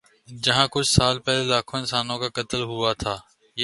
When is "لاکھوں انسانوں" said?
1.43-2.17